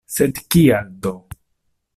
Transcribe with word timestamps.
Sed 0.13 0.37
kial 0.55 0.87
do? 1.05 1.13